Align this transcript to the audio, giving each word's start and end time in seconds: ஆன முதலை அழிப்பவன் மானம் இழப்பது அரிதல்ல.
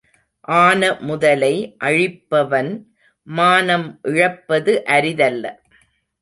ஆன 0.59 0.87
முதலை 1.01 1.51
அழிப்பவன் 1.83 2.71
மானம் 3.27 3.87
இழப்பது 4.03 4.73
அரிதல்ல. 4.87 5.45